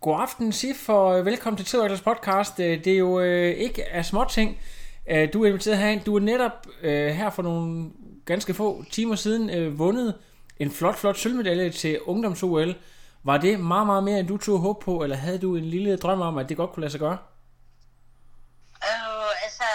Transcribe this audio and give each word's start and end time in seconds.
god 0.00 0.20
aften, 0.20 0.52
Sif, 0.52 0.88
og 0.88 1.18
øh, 1.18 1.26
velkommen 1.26 1.56
til 1.56 1.66
Tidvægters 1.66 2.00
podcast. 2.00 2.60
Øh, 2.60 2.84
det 2.84 2.92
er 2.92 2.98
jo 2.98 3.20
øh, 3.20 3.54
ikke 3.54 3.88
af 3.88 4.04
småting. 4.04 4.60
Øh, 5.06 5.32
du 5.32 5.44
er 5.44 5.48
inviteret 5.48 5.78
herind. 5.78 6.04
Du 6.04 6.16
er 6.16 6.20
netop 6.20 6.66
øh, 6.80 7.10
her 7.10 7.30
for 7.30 7.42
nogle 7.42 7.90
ganske 8.26 8.54
få 8.54 8.84
timer 8.90 9.16
siden 9.16 9.50
øh, 9.50 9.78
vundet 9.78 10.18
en 10.56 10.70
flot, 10.70 10.96
flot 10.96 11.18
sølvmedalje 11.18 11.70
til 11.70 12.00
ungdoms-OL. 12.00 12.74
Var 13.22 13.38
det 13.38 13.60
meget, 13.60 13.86
meget 13.86 14.04
mere, 14.04 14.18
end 14.20 14.28
du 14.28 14.36
tog 14.36 14.58
håb 14.58 14.82
på, 14.82 15.02
eller 15.02 15.16
havde 15.16 15.38
du 15.38 15.56
en 15.56 15.64
lille 15.64 15.96
drøm 15.96 16.20
om, 16.20 16.38
at 16.38 16.48
det 16.48 16.56
godt 16.56 16.72
kunne 16.72 16.80
lade 16.80 16.92
sig 16.92 17.00
gøre? 17.00 17.18
Øh, 18.88 19.44
altså, 19.44 19.66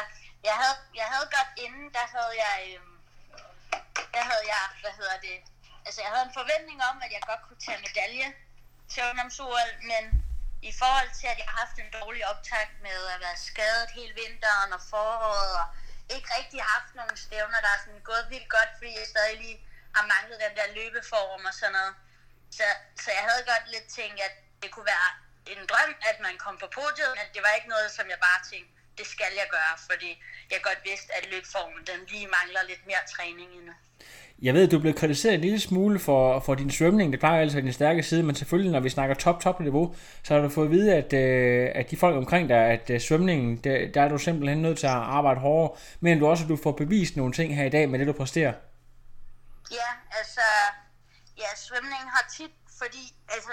jeg 0.43 0.55
havde, 0.61 0.77
jeg 0.99 1.07
havde 1.13 1.27
godt 1.37 1.51
inden, 1.65 1.85
der 1.97 2.05
havde 2.15 2.33
jeg, 2.45 2.57
øh, 2.69 2.81
der 4.15 4.23
havde 4.29 4.45
jeg, 4.53 4.63
hvad 4.83 4.93
hedder 4.99 5.17
det, 5.27 5.35
altså 5.85 5.99
jeg 6.03 6.09
havde 6.13 6.25
en 6.29 6.35
forventning 6.39 6.79
om, 6.89 6.95
at 7.05 7.11
jeg 7.15 7.21
godt 7.31 7.41
kunne 7.47 7.61
tage 7.65 7.79
medalje 7.87 8.27
til 8.91 9.03
ungdoms-OL, 9.09 9.71
men 9.91 10.03
i 10.69 10.71
forhold 10.81 11.11
til, 11.19 11.27
at 11.27 11.37
jeg 11.37 11.47
har 11.49 11.57
haft 11.63 11.77
en 11.79 11.91
dårlig 11.99 12.23
optakt 12.31 12.73
med 12.87 12.99
at 13.13 13.19
være 13.25 13.37
skadet 13.49 13.89
hele 13.97 14.13
vinteren 14.21 14.73
og 14.77 14.81
foråret, 14.91 15.51
og 15.61 15.65
ikke 16.15 16.29
rigtig 16.37 16.61
haft 16.73 16.95
nogle 16.99 17.15
stævner, 17.25 17.59
der 17.65 17.71
er 17.75 17.81
sådan 17.85 18.07
gået 18.11 18.25
vildt 18.29 18.49
godt, 18.57 18.71
fordi 18.77 18.91
jeg 18.99 19.07
stadig 19.13 19.37
lige 19.43 19.59
har 19.95 20.05
manglet 20.13 20.37
den 20.45 20.53
der 20.59 20.67
løbeform 20.77 21.45
og 21.49 21.53
sådan 21.59 21.73
noget. 21.77 21.93
Så, 22.57 22.65
så 23.03 23.09
jeg 23.17 23.23
havde 23.29 23.43
godt 23.51 23.65
lidt 23.73 23.87
tænkt, 23.97 24.19
at 24.27 24.35
det 24.61 24.71
kunne 24.71 24.89
være 24.95 25.11
en 25.53 25.65
drøm, 25.71 25.93
at 26.09 26.17
man 26.19 26.35
kom 26.43 26.55
på 26.57 26.67
podiet, 26.77 27.13
men 27.17 27.27
det 27.33 27.41
var 27.45 27.53
ikke 27.57 27.73
noget, 27.75 27.91
som 27.97 28.05
jeg 28.09 28.19
bare 28.27 28.41
tænkte, 28.51 28.71
det 28.97 29.07
skal 29.07 29.33
jeg 29.41 29.47
gøre, 29.55 29.75
fordi 29.89 30.23
jeg 30.51 30.63
godt 30.63 30.81
vidste, 30.83 31.13
at 31.13 31.25
løbformen 31.31 31.87
den 31.87 32.05
lige 32.05 32.27
mangler 32.27 32.63
lidt 32.63 32.85
mere 32.85 33.03
træning 33.15 33.49
endnu. 33.59 33.73
Jeg 34.41 34.53
ved, 34.53 34.65
at 34.65 34.71
du 34.71 34.79
blev 34.79 34.93
kritiseret 34.93 35.33
en 35.33 35.41
lille 35.41 35.59
smule 35.59 35.99
for, 35.99 36.39
for 36.39 36.55
din 36.55 36.71
svømning. 36.71 37.11
Det 37.11 37.19
plejer 37.19 37.41
altså 37.41 37.61
din 37.61 37.73
stærke 37.73 38.03
side, 38.03 38.23
men 38.23 38.35
selvfølgelig, 38.35 38.71
når 38.71 38.79
vi 38.79 38.89
snakker 38.89 39.15
top, 39.15 39.41
top 39.41 39.59
niveau, 39.59 39.95
så 40.23 40.33
har 40.33 40.41
du 40.41 40.49
fået 40.49 40.65
at 40.65 40.71
vide, 40.71 40.95
at, 40.95 41.13
øh, 41.13 41.71
at 41.75 41.91
de 41.91 41.97
folk 41.97 42.15
omkring 42.15 42.49
dig, 42.49 42.57
at 42.57 42.89
øh, 42.89 42.99
svømningen, 43.01 43.57
der, 43.57 43.91
der 43.93 44.01
er 44.01 44.09
du 44.09 44.17
simpelthen 44.17 44.61
nødt 44.61 44.77
til 44.79 44.87
at 44.87 45.03
arbejde 45.17 45.39
hårdere, 45.39 45.77
men 45.99 46.19
du 46.19 46.27
også, 46.27 46.43
at 46.43 46.49
du 46.49 46.57
får 46.65 46.71
bevist 46.71 47.15
nogle 47.15 47.33
ting 47.33 47.55
her 47.57 47.65
i 47.65 47.73
dag 47.77 47.89
med 47.89 47.99
det, 47.99 48.07
du 48.07 48.13
præsterer. 48.13 48.53
Ja, 49.79 49.89
altså, 50.19 50.45
ja, 51.43 51.49
svømningen 51.67 52.09
har 52.15 52.25
tit, 52.37 52.53
fordi, 52.79 53.03
altså, 53.35 53.51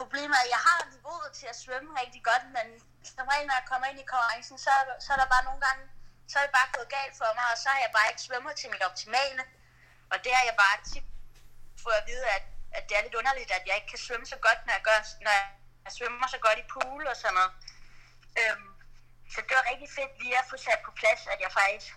problemet 0.00 0.34
er, 0.38 0.44
at 0.46 0.50
jeg 0.56 0.62
har 0.68 0.78
niveauet 0.92 1.30
til 1.40 1.46
at 1.52 1.56
svømme 1.64 1.90
rigtig 2.02 2.22
godt, 2.30 2.44
men 2.56 2.66
som 3.16 3.24
regel, 3.32 3.46
når 3.48 3.56
jeg 3.60 3.66
kommer 3.70 3.86
ind 3.90 3.98
i 4.04 4.06
konkurrencen, 4.12 4.56
så, 4.66 4.72
så 5.04 5.08
er 5.14 5.18
der 5.22 5.28
bare 5.34 5.44
nogle 5.48 5.62
gange, 5.66 5.82
så 6.30 6.34
er 6.38 6.44
det 6.46 6.54
bare 6.58 6.74
gået 6.76 6.88
galt 6.98 7.14
for 7.20 7.30
mig, 7.38 7.46
og 7.52 7.58
så 7.62 7.68
har 7.72 7.80
jeg 7.84 7.92
bare 7.96 8.08
ikke 8.10 8.22
svømmet 8.26 8.54
til 8.60 8.68
mit 8.74 8.84
optimale. 8.88 9.42
Og 10.12 10.16
det 10.24 10.32
har 10.36 10.44
jeg 10.48 10.56
bare 10.64 10.76
tit 10.90 11.06
fået 11.84 11.98
at 12.00 12.06
vide, 12.10 12.24
at, 12.36 12.44
at 12.76 12.82
det 12.88 12.94
er 12.96 13.02
lidt 13.06 13.18
underligt, 13.20 13.50
at 13.58 13.64
jeg 13.68 13.74
ikke 13.78 13.90
kan 13.94 14.04
svømme 14.06 14.26
så 14.32 14.38
godt, 14.46 14.60
når 14.66 14.72
jeg, 14.78 14.84
gør, 14.88 14.98
når 15.26 15.32
jeg 15.84 15.92
svømmer 15.96 16.28
så 16.34 16.38
godt 16.46 16.58
i 16.62 16.70
pool 16.74 17.02
og 17.12 17.16
sådan 17.20 17.36
noget. 17.38 17.52
Øhm, 18.40 18.68
så 19.32 19.38
det 19.46 19.54
var 19.58 19.64
rigtig 19.70 19.88
fedt 19.98 20.12
lige 20.22 20.36
at 20.42 20.46
få 20.52 20.56
sat 20.66 20.80
på 20.86 20.90
plads, 21.00 21.20
at 21.32 21.38
jeg 21.44 21.50
faktisk 21.60 21.90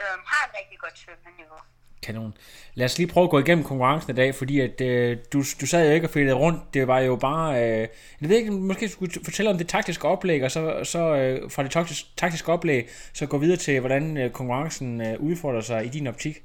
øhm, 0.00 0.22
har 0.32 0.42
et 0.46 0.52
rigtig 0.60 0.78
godt 0.84 0.96
svømmeniveau. 1.02 1.60
Kanon. 2.04 2.36
Lad 2.74 2.84
os 2.86 2.98
lige 2.98 3.12
prøve 3.12 3.24
at 3.24 3.30
gå 3.30 3.38
igennem 3.38 3.64
konkurrencen 3.64 4.10
i 4.10 4.14
dag, 4.14 4.34
fordi 4.34 4.60
at, 4.60 4.80
øh, 4.80 5.18
du, 5.32 5.38
du 5.60 5.66
sad 5.66 5.86
jo 5.86 5.94
ikke 5.94 6.06
og 6.06 6.10
fældede 6.10 6.36
rundt. 6.36 6.74
Det 6.74 6.88
var 6.88 6.98
jo 6.98 7.16
bare... 7.16 7.62
Øh, 7.62 7.88
jeg 8.20 8.28
ved 8.28 8.36
ikke, 8.36 8.50
måske 8.50 8.88
skulle 8.88 9.12
fortælle 9.24 9.50
om 9.50 9.58
det 9.58 9.68
taktiske 9.68 10.08
oplæg, 10.08 10.44
og 10.44 10.50
så, 10.50 10.84
så 10.84 10.98
øh, 10.98 11.50
fra 11.50 11.62
det 11.62 11.70
taktiske, 11.70 12.08
taktiske 12.16 12.52
oplæg, 12.52 12.88
så 13.14 13.26
gå 13.26 13.38
videre 13.38 13.56
til, 13.56 13.80
hvordan 13.80 14.16
øh, 14.16 14.30
konkurrencen 14.30 15.00
øh, 15.00 15.20
udfordrer 15.20 15.60
sig 15.60 15.84
i 15.84 15.88
din 15.88 16.06
optik. 16.06 16.36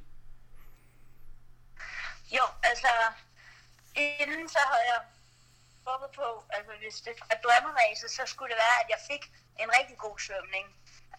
Jo, 2.37 2.45
altså, 2.63 2.91
inden 3.95 4.49
så 4.49 4.59
havde 4.71 4.85
jeg 4.93 5.01
håbet 5.87 6.11
på, 6.15 6.43
altså 6.49 6.71
hvis 6.81 6.95
det 7.05 7.13
var 7.19 7.37
drømmeræse, 7.43 8.09
så 8.09 8.23
skulle 8.25 8.49
det 8.53 8.61
være, 8.65 8.77
at 8.83 8.89
jeg 8.89 8.99
fik 9.11 9.23
en 9.59 9.69
rigtig 9.77 9.97
god 9.97 10.19
svømning. 10.19 10.65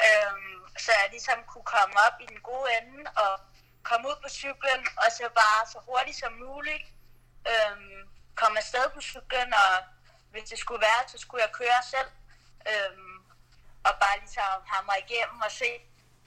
Øhm, 0.07 0.79
så 0.85 0.91
jeg 1.01 1.09
ligesom 1.11 1.39
kunne 1.47 1.69
komme 1.75 1.95
op 2.07 2.17
i 2.21 2.27
den 2.27 2.41
gode 2.41 2.69
ende 2.79 3.11
og 3.25 3.41
komme 3.83 4.09
ud 4.09 4.17
på 4.23 4.29
cyklen, 4.29 4.83
og 5.03 5.09
så 5.17 5.29
bare 5.43 5.61
så 5.73 5.79
hurtigt 5.89 6.19
som 6.19 6.33
muligt 6.33 6.87
øhm, 7.53 8.01
komme 8.35 8.59
afsted 8.59 8.87
på 8.95 9.01
cyklen, 9.01 9.55
og 9.55 9.73
hvis 10.31 10.49
det 10.51 10.59
skulle 10.59 10.83
være, 10.89 11.03
så 11.09 11.19
skulle 11.19 11.43
jeg 11.45 11.53
køre 11.53 11.81
selv. 11.95 12.11
Øhm, 12.71 13.17
og 13.89 13.93
bare 14.03 14.19
ligesom 14.21 14.57
hamre 14.73 14.97
igennem 15.05 15.41
og 15.47 15.51
se, 15.51 15.71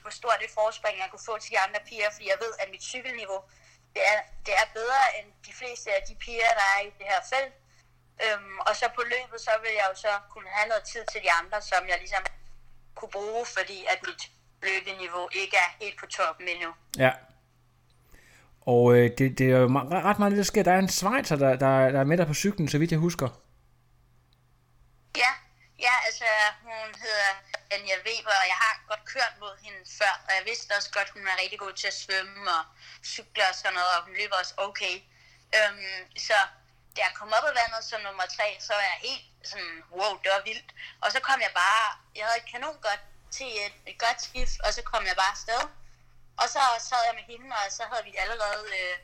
hvor 0.00 0.10
stort 0.10 0.38
det 0.40 0.50
forspring, 0.50 0.98
jeg 0.98 1.10
kunne 1.10 1.28
få 1.30 1.38
til 1.38 1.50
de 1.50 1.60
andre 1.60 1.80
piger, 1.88 2.10
fordi 2.10 2.28
jeg 2.28 2.38
ved, 2.44 2.52
at 2.58 2.70
mit 2.70 2.82
cykelniveau 2.82 3.40
det 3.94 4.02
er, 4.12 4.18
det 4.46 4.54
er 4.62 4.66
bedre 4.78 5.04
end 5.16 5.26
de 5.46 5.52
fleste 5.60 5.88
af 5.96 6.02
de 6.08 6.14
piger, 6.24 6.52
der 6.60 6.66
er 6.74 6.80
i 6.88 6.90
det 6.98 7.06
her 7.12 7.22
felt. 7.32 7.54
Øhm, 8.24 8.58
og 8.66 8.72
så 8.76 8.86
på 8.94 9.02
løbet, 9.14 9.38
så 9.46 9.52
vil 9.62 9.72
jeg 9.80 9.86
jo 9.90 9.96
så 10.06 10.12
kunne 10.32 10.50
have 10.56 10.68
noget 10.68 10.84
tid 10.92 11.04
til 11.12 11.20
de 11.24 11.30
andre, 11.40 11.58
som 11.70 11.82
jeg 11.90 11.98
ligesom 11.98 12.24
kunne 12.94 13.12
bruge, 13.18 13.46
fordi 13.56 13.78
at 13.92 13.98
mit 14.06 14.22
løbeniveau 14.62 15.28
ikke 15.32 15.56
er 15.56 15.70
helt 15.80 15.98
på 16.00 16.06
toppen 16.06 16.48
endnu. 16.48 16.70
Ja. 16.98 17.12
Og 18.60 18.96
øh, 18.96 19.10
det, 19.18 19.38
det 19.38 19.46
er 19.52 19.58
jo 19.58 19.66
ret 20.08 20.18
meget 20.18 20.30
det, 20.30 20.38
der 20.38 20.44
sker. 20.44 20.62
Der 20.62 20.72
er 20.72 20.78
en 20.78 20.88
svejser, 20.88 21.36
der, 21.36 21.56
der, 21.56 21.90
der 21.90 22.00
er 22.00 22.04
med 22.04 22.18
dig 22.18 22.26
på 22.26 22.34
cyklen, 22.34 22.68
så 22.68 22.78
vidt 22.78 22.90
jeg 22.90 22.98
husker. 22.98 23.28
Ja, 25.16 25.32
ja, 25.78 25.94
altså 26.06 26.24
hun 26.62 26.94
hedder 27.74 27.94
Anja 27.94 27.96
Weber, 28.06 28.36
og 28.42 28.46
jeg 28.52 28.58
har 28.64 28.74
godt 28.88 29.04
kørt 29.04 29.34
mod 29.40 29.54
hende 29.64 29.82
før, 29.98 30.14
og 30.26 30.32
jeg 30.36 30.44
vidste 30.44 30.76
også 30.76 30.90
godt, 30.90 31.10
hun 31.10 31.28
er 31.28 31.40
rigtig 31.42 31.58
god 31.58 31.72
til 31.72 31.86
at 31.86 31.94
svømme 31.94 32.50
og 32.58 32.64
cykle 33.04 33.42
og 33.50 33.54
sådan 33.54 33.74
noget, 33.74 33.90
og 33.96 34.04
hun 34.04 34.14
løber 34.14 34.36
også 34.36 34.54
okay. 34.56 34.94
Øhm, 35.56 36.18
så 36.26 36.36
da 36.96 37.00
jeg 37.06 37.12
kom 37.14 37.32
op 37.36 37.44
af 37.50 37.54
vandet 37.60 37.84
som 37.84 38.00
nummer 38.00 38.26
tre, 38.36 38.48
så 38.66 38.72
var 38.74 38.84
jeg 38.90 38.98
helt 39.08 39.26
sådan, 39.50 39.82
wow, 39.98 40.12
det 40.22 40.30
var 40.36 40.42
vildt. 40.50 40.70
Og 41.02 41.12
så 41.12 41.20
kom 41.20 41.40
jeg 41.40 41.52
bare, 41.62 41.84
jeg 42.16 42.24
havde 42.26 42.40
et 42.42 42.50
kanon 42.52 42.78
godt 42.88 43.02
til 43.36 43.50
et, 43.66 43.76
et 43.90 43.98
godt 44.04 44.22
skift, 44.22 44.56
og 44.64 44.70
så 44.76 44.82
kom 44.82 45.02
jeg 45.06 45.16
bare 45.22 45.34
afsted. 45.36 45.62
Og 46.40 46.46
så 46.54 46.62
sad 46.88 47.02
jeg 47.08 47.14
med 47.18 47.26
hende, 47.32 47.56
og 47.56 47.72
så 47.72 47.82
havde 47.90 48.04
vi 48.04 48.14
allerede 48.22 48.66
øh, 48.80 48.96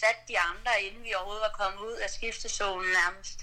sat 0.00 0.18
de 0.28 0.38
andre, 0.38 0.82
inden 0.82 1.02
vi 1.04 1.14
overhovedet 1.14 1.46
var 1.48 1.58
kommet 1.60 1.80
ud 1.88 1.96
af 2.04 2.10
skiftezonen 2.10 2.90
nærmest. 2.92 3.38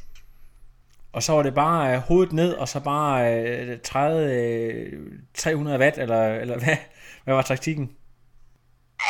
Og 1.16 1.24
så 1.24 1.32
var 1.36 1.44
det 1.48 1.56
bare 1.66 1.82
øh, 1.92 1.98
hovedet 2.08 2.34
ned, 2.42 2.52
og 2.62 2.68
så 2.74 2.80
bare 2.80 3.18
øh, 3.34 3.82
træde 3.90 4.22
øh, 4.40 4.94
300 5.34 5.80
watt, 5.84 5.98
eller, 6.04 6.24
eller 6.44 6.58
hvad, 6.64 6.78
hvad 7.24 7.34
var 7.36 7.46
taktikken? 7.52 7.86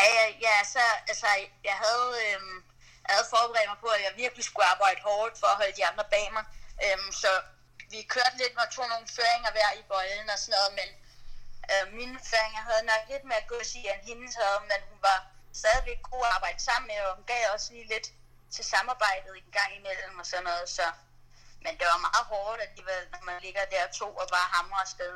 Ja, 0.04 0.24
ja 0.46 0.56
så, 0.74 0.84
altså, 1.12 1.28
jeg 1.70 1.78
havde, 1.86 2.10
øh, 2.26 2.40
jeg 3.06 3.14
havde 3.16 3.32
forberedt 3.36 3.70
mig 3.74 3.80
på, 3.86 3.90
at 3.98 4.02
jeg 4.08 4.14
virkelig 4.24 4.44
skulle 4.50 4.68
arbejde 4.74 5.02
hårdt 5.10 5.36
for 5.42 5.48
at 5.52 5.60
holde 5.60 5.78
de 5.80 5.88
andre 5.92 6.06
bag 6.14 6.26
mig. 6.38 6.46
Øh, 6.86 7.00
så 7.22 7.32
vi 7.94 8.00
kørte 8.16 8.38
lidt 8.42 8.54
og 8.64 8.68
tog 8.76 8.88
nogle 8.94 9.08
føringer 9.18 9.52
hver 9.56 9.72
i 9.82 9.84
bøjlen 9.92 10.28
og 10.34 10.40
sådan 10.42 10.56
noget, 10.58 10.72
men 10.80 10.90
øh, 11.72 11.86
mine 12.00 12.18
føringer 12.30 12.64
havde 12.70 12.86
nok 12.92 13.04
lidt 13.12 13.26
mere 13.30 13.44
at 13.44 13.52
gå 13.54 13.60
end 13.92 14.02
hendes 14.10 14.34
havde, 14.42 14.60
men 14.72 14.80
hun 14.90 15.00
var 15.10 15.20
stadigvæk 15.62 16.00
god 16.12 16.24
at 16.28 16.34
arbejde 16.36 16.60
sammen 16.68 16.88
med, 16.92 17.00
og 17.08 17.12
hun 17.18 17.26
gav 17.32 17.42
også 17.56 17.68
lige 17.74 17.92
lidt 17.94 18.08
til 18.56 18.66
samarbejdet 18.74 19.34
en 19.42 19.52
gang 19.60 19.72
imellem 19.80 20.16
og 20.22 20.26
sådan 20.32 20.48
noget, 20.50 20.68
så 20.78 20.86
men 21.64 21.74
det 21.80 21.86
var 21.94 22.00
meget 22.08 22.26
hårdt 22.32 22.60
alligevel, 22.68 23.04
når 23.14 23.22
man 23.30 23.36
ligger 23.46 23.64
der 23.74 23.84
to 24.00 24.08
og 24.22 24.28
bare 24.36 24.48
hamrer 24.56 24.82
afsted. 24.86 25.14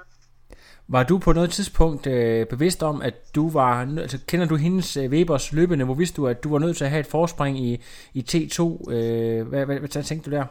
Var 0.88 1.04
du 1.04 1.20
på 1.20 1.34
noget 1.34 1.52
tidspunkt 1.52 2.08
øh, 2.08 2.48
bevidst 2.48 2.84
om, 2.84 3.02
at 3.02 3.36
du 3.36 3.50
var, 3.50 3.72
altså 4.04 4.20
kender 4.28 4.48
du 4.48 4.56
hendes 4.56 4.98
øh, 4.98 5.10
Webers 5.10 5.52
løbende, 5.52 5.86
hvor 5.86 5.94
vidste 5.94 6.16
du, 6.16 6.28
at 6.28 6.44
du 6.44 6.50
var 6.52 6.60
nødt 6.60 6.78
til 6.78 6.84
at 6.84 6.90
have 6.90 7.00
et 7.00 7.14
forspring 7.18 7.60
i, 7.60 7.84
i 8.20 8.22
T2? 8.32 8.60
Øh, 8.92 9.48
hvad, 9.48 9.66
hvad, 9.66 9.80
hvad 9.80 10.04
tænkte 10.04 10.30
du 10.30 10.36
der? 10.36 10.46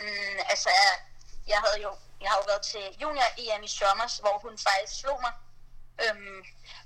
Mm, 0.00 0.38
altså, 0.52 0.70
jeg 1.52 1.58
havde 1.64 1.78
jo, 1.86 1.90
jeg 2.22 2.28
har 2.30 2.38
jo 2.40 2.44
været 2.52 2.64
til 2.72 2.84
junior 3.02 3.28
EM 3.42 3.62
i 3.68 3.70
sommer, 3.80 4.06
hvor 4.24 4.36
hun 4.44 4.54
faktisk 4.68 4.94
slog 5.00 5.18
mig. 5.26 5.34
Øhm, 6.02 6.40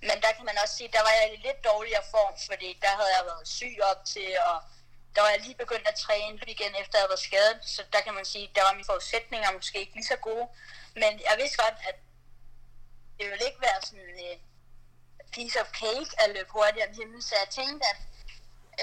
men 0.09 0.17
der 0.25 0.31
kan 0.37 0.45
man 0.49 0.57
også 0.63 0.75
sige, 0.79 0.91
der 0.97 1.03
var 1.09 1.15
jeg 1.21 1.27
i 1.35 1.39
lidt 1.47 1.61
dårligere 1.71 2.07
form, 2.15 2.35
fordi 2.51 2.69
der 2.85 2.93
havde 2.99 3.13
jeg 3.17 3.25
været 3.31 3.49
syg 3.59 3.75
op 3.91 4.01
til, 4.15 4.31
og 4.51 4.57
der 5.15 5.21
var 5.23 5.29
jeg 5.29 5.41
lige 5.41 5.55
begyndt 5.55 5.89
at 5.89 5.95
træne 5.95 6.39
igen 6.47 6.75
efter 6.83 6.99
jeg 6.99 7.09
var 7.11 7.17
skadet, 7.17 7.59
så 7.63 7.85
der 7.93 8.01
kan 8.01 8.15
man 8.15 8.25
sige, 8.25 8.51
der 8.55 8.63
var 8.63 8.73
mine 8.73 8.85
forudsætninger 8.85 9.53
måske 9.53 9.81
ikke 9.81 9.95
lige 9.95 10.13
så 10.13 10.17
gode. 10.17 10.49
Men 10.95 11.13
jeg 11.29 11.35
vidste 11.41 11.63
godt, 11.65 11.75
at 11.89 11.97
det 13.19 13.31
ville 13.31 13.47
ikke 13.47 13.61
være 13.61 13.81
sådan 13.83 14.01
en 14.01 14.21
uh, 14.29 14.41
piece 15.33 15.61
of 15.61 15.69
cake 15.83 16.11
at 16.23 16.29
løbe 16.35 16.51
hurtigere 16.51 16.89
end 16.89 16.97
himlen, 16.97 17.23
så 17.23 17.35
jeg 17.43 17.49
tænkte, 17.51 17.87
at 17.93 17.99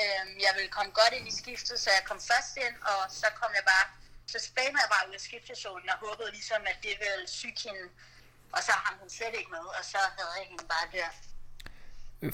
øh, 0.02 0.42
jeg 0.46 0.52
ville 0.56 0.72
komme 0.78 0.92
godt 0.92 1.14
ind 1.18 1.28
i 1.28 1.38
skiftet, 1.42 1.80
så 1.80 1.90
jeg 1.98 2.04
kom 2.10 2.20
først 2.32 2.54
ind, 2.66 2.76
og 2.92 3.00
så 3.22 3.28
kom 3.40 3.52
jeg 3.60 3.66
bare, 3.74 3.86
så 4.28 4.40
spændte 4.50 4.82
jeg 4.84 4.90
bare 4.96 5.10
ud 5.10 5.14
af 5.14 5.22
skiftezonen 5.22 5.90
og 5.90 5.98
håbede 6.06 6.32
ligesom, 6.32 6.62
at 6.72 6.78
det 6.84 6.96
ville 7.04 7.28
syge 7.28 7.60
hende, 7.66 7.86
og 8.56 8.62
så 8.68 8.72
hang 8.72 9.00
hun 9.00 9.10
slet 9.10 9.36
ikke 9.40 9.52
med, 9.52 9.66
og 9.78 9.84
så 9.92 9.98
havde 10.18 10.34
jeg 10.40 10.48
hende 10.52 10.66
bare 10.74 10.88
der. 10.92 11.10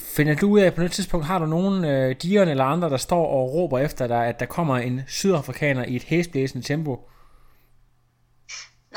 Finder 0.00 0.34
du 0.34 0.46
ud 0.48 0.60
af, 0.60 0.74
på 0.74 0.80
noget 0.80 0.92
tidspunkt, 0.92 1.26
har 1.26 1.38
du 1.38 1.46
nogen 1.46 1.84
øh, 1.84 2.16
digerne 2.22 2.50
eller 2.50 2.64
andre, 2.64 2.90
der 2.90 2.96
står 2.96 3.26
og 3.36 3.52
råber 3.54 3.78
efter 3.78 4.06
dig, 4.06 4.26
at 4.26 4.40
der 4.40 4.46
kommer 4.46 4.76
en 4.78 5.04
sydafrikaner 5.08 5.84
i 5.84 5.96
et 5.96 6.02
hæsblæsende 6.02 6.66
tempo? 6.66 6.92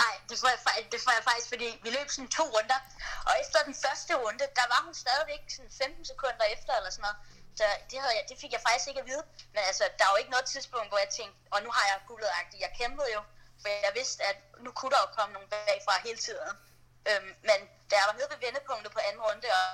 Nej, 0.01 0.13
det 0.29 0.37
får, 0.41 0.49
jeg, 0.55 0.61
det 0.93 0.99
får 1.05 1.13
jeg 1.17 1.23
faktisk, 1.29 1.49
fordi 1.53 1.67
vi 1.83 1.89
løb 1.97 2.07
sådan 2.09 2.31
to 2.39 2.43
runder, 2.55 2.79
og 3.27 3.33
efter 3.41 3.59
den 3.67 3.75
første 3.83 4.11
runde, 4.23 4.45
der 4.59 4.65
var 4.73 4.79
hun 4.85 4.93
stadigvæk 5.03 5.41
sådan 5.55 5.71
15 5.83 6.05
sekunder 6.11 6.45
efter 6.55 6.71
eller 6.79 6.91
sådan 6.95 7.05
noget. 7.07 7.19
Så 7.59 7.65
det, 7.89 7.97
havde 8.03 8.15
jeg, 8.19 8.25
det 8.29 8.37
fik 8.41 8.51
jeg 8.55 8.61
faktisk 8.67 8.87
ikke 8.89 9.01
at 9.03 9.09
vide. 9.11 9.23
Men 9.53 9.61
altså, 9.69 9.83
der 9.97 10.03
var 10.05 10.13
jo 10.15 10.21
ikke 10.21 10.35
noget 10.35 10.47
tidspunkt, 10.53 10.89
hvor 10.91 10.99
jeg 11.05 11.11
tænkte, 11.19 11.37
og 11.53 11.59
nu 11.65 11.69
har 11.77 11.85
jeg 11.91 11.97
guldet 12.09 12.29
-agtigt. 12.35 12.61
Jeg 12.65 12.71
kæmpede 12.79 13.09
jo, 13.15 13.21
for 13.61 13.67
jeg 13.87 13.93
vidste, 13.99 14.19
at 14.31 14.37
nu 14.65 14.69
kunne 14.77 14.93
der 14.95 15.01
jo 15.05 15.09
komme 15.17 15.31
nogen 15.35 15.49
bagfra 15.53 15.95
hele 16.07 16.19
tiden. 16.27 16.55
Øhm, 17.09 17.31
men 17.49 17.59
da 17.89 17.93
jeg 17.99 18.07
var 18.09 18.15
nede 18.17 18.29
ved 18.33 18.39
vendepunktet 18.45 18.91
på 18.95 19.01
anden 19.07 19.21
runde, 19.27 19.47
og, 19.59 19.67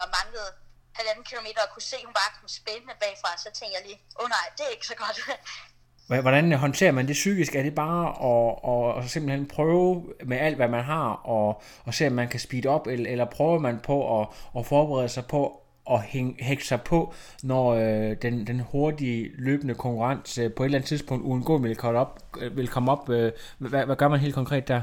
og 0.00 0.06
manglede 0.16 0.50
halvanden 0.98 1.24
kilometer, 1.30 1.60
og 1.66 1.70
kunne 1.74 1.88
se, 1.90 1.96
at 1.96 2.04
hun 2.08 2.14
bare 2.20 2.30
kom 2.36 2.48
spændende 2.60 2.94
bagfra, 3.02 3.30
så 3.44 3.48
tænkte 3.58 3.74
jeg 3.76 3.82
lige, 3.88 3.98
åh 4.18 4.24
oh, 4.24 4.28
nej, 4.36 4.46
det 4.56 4.62
er 4.68 4.72
ikke 4.76 4.90
så 4.92 4.96
godt. 5.04 5.18
Hvordan 6.26 6.52
håndterer 6.52 6.92
man 6.92 7.06
det 7.08 7.12
psykisk? 7.12 7.54
Er 7.54 7.62
det 7.62 7.74
bare 7.74 8.04
at, 8.30 8.98
at, 8.98 9.04
at 9.04 9.10
simpelthen 9.10 9.46
prøve 9.46 10.14
med 10.24 10.38
alt, 10.38 10.56
hvad 10.56 10.68
man 10.68 10.84
har, 10.84 11.08
og, 11.12 11.62
og 11.84 11.94
se, 11.94 12.06
om 12.06 12.12
man 12.12 12.28
kan 12.28 12.40
speede 12.40 12.68
op, 12.68 12.86
eller, 12.86 13.10
eller 13.10 13.24
prøver 13.24 13.58
man 13.58 13.80
på 13.80 14.20
at, 14.20 14.28
at 14.58 14.66
forberede 14.66 15.08
sig 15.08 15.26
på 15.26 15.62
at 15.90 16.00
hække 16.40 16.66
sig 16.66 16.82
på, 16.82 17.14
når 17.42 17.74
øh, 17.74 18.16
den, 18.22 18.46
den 18.46 18.60
hurtige 18.60 19.30
løbende 19.34 19.74
konkurrence 19.74 20.42
øh, 20.42 20.52
på 20.54 20.62
et 20.62 20.64
eller 20.64 20.78
andet 20.78 20.88
tidspunkt 20.88 21.24
uundgåeligt 21.24 21.68
vil 21.68 21.76
komme 21.76 22.00
op? 22.00 22.20
Øh, 22.40 22.56
vil 22.56 22.68
komme 22.68 22.92
op 22.92 23.08
øh, 23.08 23.32
hvad, 23.58 23.86
hvad 23.86 23.96
gør 23.96 24.08
man 24.08 24.20
helt 24.20 24.34
konkret 24.34 24.68
der? 24.68 24.82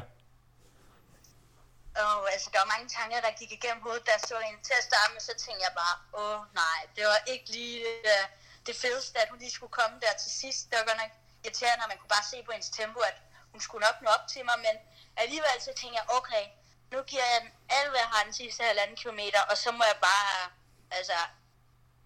Og 2.03 2.31
altså, 2.33 2.49
der 2.53 2.59
var 2.59 2.73
mange 2.73 2.89
tanker, 2.89 3.21
der 3.21 3.39
gik 3.39 3.51
igennem 3.51 3.81
hovedet, 3.83 4.05
da 4.05 4.11
jeg 4.11 4.21
så 4.21 4.39
hende 4.47 4.63
til 4.63 4.75
at 4.79 4.83
starte 4.89 5.13
med, 5.13 5.21
så 5.21 5.33
tænkte 5.43 5.63
jeg 5.67 5.73
bare, 5.81 5.95
åh 6.21 6.39
nej, 6.61 6.79
det 6.95 7.03
var 7.11 7.19
ikke 7.33 7.47
lige 7.57 7.77
uh, 8.11 8.25
det 8.67 8.75
fedeste, 8.75 9.19
at 9.19 9.29
hun 9.29 9.39
lige 9.39 9.51
skulle 9.51 9.75
komme 9.79 9.95
der 10.03 10.13
til 10.23 10.31
sidst. 10.41 10.61
Det 10.69 10.75
var 10.79 10.85
godt 10.85 11.01
nok 11.03 11.13
irriterende, 11.43 11.83
og 11.83 11.89
man 11.89 11.97
kunne 11.97 12.15
bare 12.17 12.29
se 12.31 12.37
på 12.43 12.51
hendes 12.51 12.69
tempo, 12.69 12.99
at 12.99 13.17
hun 13.51 13.61
skulle 13.61 13.85
nok 13.87 13.97
nå 14.01 14.09
op 14.17 14.25
til 14.33 14.45
mig, 14.45 14.57
men 14.59 14.75
alligevel 15.23 15.57
så 15.59 15.71
tænkte 15.79 15.97
jeg, 15.99 16.05
okay, 16.17 16.43
nu 16.91 16.97
giver 17.11 17.25
jeg 17.31 17.41
den 17.41 17.51
alt, 17.77 17.89
hvad 17.89 17.99
jeg 17.99 18.11
har 18.15 18.23
den 18.23 18.33
sidste 18.33 18.63
halvanden 18.63 18.97
kilometer, 19.01 19.41
og 19.51 19.57
så 19.57 19.71
må 19.71 19.83
jeg 19.91 19.97
bare, 20.01 20.51
altså, 20.91 21.17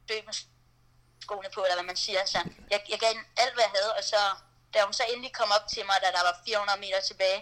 dø 0.10 0.18
med 0.26 0.34
skoene 1.22 1.50
på, 1.56 1.62
eller 1.64 1.76
hvad 1.76 1.90
man 1.92 1.96
siger. 2.06 2.26
Så 2.26 2.40
jeg, 2.72 2.80
jeg 2.90 3.00
gav 3.00 3.10
alt, 3.38 3.54
hvad 3.54 3.64
jeg 3.64 3.74
havde, 3.78 3.92
og 3.98 4.04
så, 4.04 4.22
da 4.74 4.84
hun 4.84 4.94
så 4.94 5.04
endelig 5.04 5.34
kom 5.34 5.52
op 5.58 5.68
til 5.74 5.86
mig, 5.86 5.98
da 6.02 6.08
der 6.18 6.24
var 6.24 6.36
400 6.46 6.80
meter 6.80 7.02
tilbage, 7.02 7.40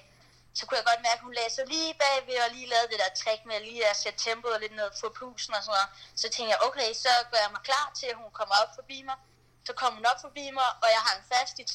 så 0.58 0.62
kunne 0.66 0.78
jeg 0.80 0.88
godt 0.92 1.02
mærke, 1.08 1.20
at 1.20 1.28
hun 1.28 1.34
lagde 1.40 1.54
sig 1.58 1.66
lige 1.74 1.92
bagved 2.04 2.38
og 2.46 2.50
lige 2.56 2.68
lavede 2.74 2.90
det 2.92 3.00
der 3.04 3.12
trick 3.22 3.42
med 3.50 3.58
lige 3.68 3.84
at 3.92 3.98
sætte 4.04 4.20
tempoet 4.26 4.62
lidt 4.64 4.76
ned, 4.80 4.90
for 5.00 5.10
pulsen 5.20 5.54
og 5.58 5.62
sådan 5.64 5.74
noget. 5.76 5.90
Så 6.22 6.26
tænkte 6.34 6.52
jeg, 6.54 6.60
okay, 6.68 6.90
så 7.04 7.12
gør 7.32 7.42
jeg 7.46 7.52
mig 7.56 7.64
klar 7.70 7.88
til, 8.00 8.08
at 8.14 8.18
hun 8.22 8.32
kommer 8.40 8.56
op 8.64 8.72
forbi 8.80 8.98
mig. 9.10 9.18
Så 9.68 9.74
kom 9.82 9.92
hun 9.98 10.06
op 10.12 10.20
forbi 10.26 10.46
mig, 10.60 10.68
og 10.84 10.88
jeg 10.96 11.02
hang 11.10 11.20
fast 11.34 11.56
i 11.64 11.66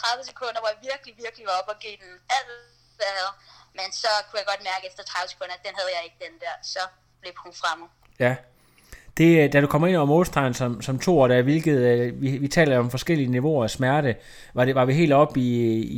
30 0.00 0.24
sekunder, 0.30 0.60
hvor 0.62 0.70
jeg 0.74 0.80
virkelig, 0.90 1.12
virkelig 1.24 1.44
var 1.50 1.56
op 1.60 1.68
og 1.72 1.78
gav 1.84 1.94
den 2.04 2.12
alt, 2.36 2.48
hvad 2.96 3.06
jeg 3.10 3.16
havde. 3.20 3.34
Men 3.78 3.88
så 4.02 4.10
kunne 4.26 4.38
jeg 4.42 4.48
godt 4.52 4.62
mærke 4.70 4.84
efter 4.90 5.02
30 5.02 5.28
sekunder, 5.32 5.54
at 5.58 5.64
den 5.66 5.74
havde 5.78 5.90
jeg 5.96 6.02
ikke, 6.06 6.18
den 6.26 6.34
der. 6.44 6.54
Så 6.72 6.82
blev 7.20 7.32
hun 7.44 7.54
fremme. 7.62 7.86
Ja, 8.24 8.32
det, 9.16 9.52
da 9.52 9.60
du 9.60 9.66
kommer 9.66 9.88
ind 9.88 9.96
over 9.96 10.06
målstregen 10.06 10.54
som, 10.54 10.82
som 10.82 10.98
to 10.98 11.20
år, 11.20 11.28
der, 11.28 11.42
hvilket, 11.42 11.78
øh, 11.78 12.22
vi, 12.22 12.38
vi 12.38 12.48
taler 12.48 12.78
om 12.78 12.90
forskellige 12.90 13.30
niveauer 13.30 13.64
af 13.64 13.70
smerte, 13.70 14.16
var, 14.54 14.64
det, 14.64 14.74
var 14.74 14.84
vi 14.84 14.94
helt 14.94 15.12
op 15.12 15.36
i, 15.36 15.50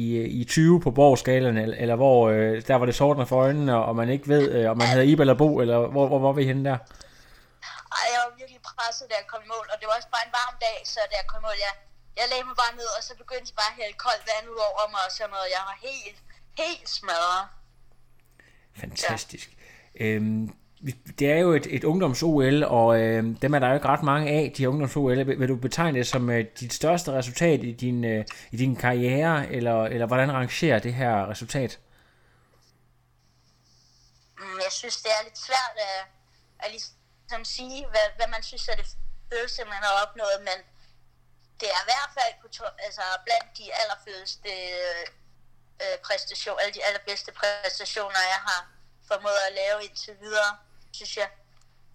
i, 0.03 0.25
i 0.41 0.44
20 0.44 0.81
på 0.81 0.91
borgskalen, 0.91 1.56
eller, 1.59 1.76
eller 1.76 1.97
hvor 1.97 2.29
øh, 2.29 2.62
der 2.69 2.75
var 2.75 2.87
det 2.87 2.94
sortner 2.94 3.25
for 3.25 3.37
øjnene, 3.37 3.85
og 3.85 3.97
man 3.97 4.09
ikke 4.09 4.29
ved, 4.29 4.44
øh, 4.53 4.70
om 4.70 4.76
man 4.79 4.87
havde 4.87 5.06
Ibe 5.06 5.23
eller 5.23 5.35
Bo, 5.35 5.61
eller 5.61 5.79
hvor, 5.94 6.06
hvor 6.09 6.19
var 6.19 6.32
vi 6.32 6.44
henne 6.44 6.65
der? 6.70 6.79
Ej, 7.99 8.06
jeg 8.15 8.20
var 8.26 8.32
virkelig 8.41 8.61
presset, 8.70 9.06
da 9.11 9.15
jeg 9.21 9.26
kom 9.32 9.41
i 9.47 9.49
mål, 9.55 9.67
og 9.73 9.76
det 9.81 9.87
var 9.88 9.94
også 9.99 10.11
bare 10.17 10.25
en 10.29 10.35
varm 10.41 10.56
dag, 10.67 10.79
så 10.93 10.99
da 11.11 11.14
jeg 11.21 11.26
kom 11.31 11.41
i 11.43 11.44
mål, 11.49 11.59
jeg, 11.67 11.75
jeg 12.19 12.26
lagde 12.32 12.44
mig 12.50 12.56
bare 12.64 12.75
ned, 12.81 12.91
og 12.97 13.03
så 13.06 13.12
begyndte 13.23 13.47
de 13.50 13.55
bare 13.62 13.73
at 13.75 13.79
hælde 13.81 13.97
koldt 14.06 14.25
vand 14.31 14.44
ud 14.55 14.61
over 14.69 14.85
mig, 14.94 15.03
og 15.09 15.12
sådan 15.17 15.32
noget. 15.37 15.49
Jeg 15.56 15.62
var 15.71 15.76
helt, 15.88 16.19
helt 16.62 16.88
smadret. 16.99 17.44
Fantastisk. 18.81 19.49
Ja. 19.55 20.05
Øhm, 20.05 20.44
det 21.19 21.30
er 21.30 21.38
jo 21.38 21.52
et, 21.52 21.66
et 21.70 21.84
ungdoms-OL, 21.84 22.64
og 22.64 23.00
øh, 23.00 23.25
dem 23.42 23.54
er 23.54 23.58
der 23.58 23.69
jo 23.69 23.75
ikke 23.75 23.88
ret 23.88 24.02
mange 24.02 24.30
af, 24.30 24.52
de 24.56 24.62
her 24.62 24.69
ungdoms-OL. 24.69 25.26
Vil, 25.26 25.40
vil 25.40 25.48
du 25.48 25.56
betegne 25.56 25.98
det 25.98 26.06
som 26.06 26.30
øh, 26.30 26.44
dit 26.60 26.72
største 26.72 27.12
resultat 27.12 27.64
i 27.64 27.72
din, 27.72 28.04
øh, 28.04 28.25
i 28.50 28.56
din 28.56 28.76
karriere, 28.76 29.48
eller, 29.50 29.84
eller 29.84 30.06
hvordan 30.06 30.32
rangerer 30.32 30.78
det 30.78 30.94
her 30.94 31.30
resultat? 31.30 31.78
Mm, 34.38 34.58
jeg 34.66 34.72
synes, 34.72 34.96
det 35.02 35.10
er 35.19 35.25
lidt 35.25 35.38
svært 35.38 35.75
at, 35.76 36.00
at 36.58 36.70
ligesom 36.70 37.44
sige, 37.44 37.86
hvad, 37.90 38.06
hvad 38.16 38.28
man 38.28 38.42
synes 38.42 38.69
er 38.69 38.76
det 38.76 38.86
fedeste, 39.32 39.64
man 39.64 39.82
har 39.86 39.94
opnået, 40.06 40.38
men 40.38 40.58
det 41.60 41.69
er 41.75 41.80
i 41.84 41.88
hvert 41.90 42.10
fald 42.19 42.34
på 42.42 42.48
to, 42.48 42.64
altså 42.86 43.02
blandt 43.25 43.58
de 43.58 43.66
allerfedeste 43.80 44.50
øh, 45.82 45.98
præstationer, 46.06 46.60
alle 46.62 46.75
de 46.75 46.84
allerbedste 46.84 47.32
præstationer, 47.32 48.22
jeg 48.34 48.40
har 48.48 48.60
formået 49.08 49.40
at 49.48 49.52
lave 49.60 49.84
indtil 49.84 50.14
videre 50.20 50.52
synes 50.93 51.17
jeg. 51.17 51.29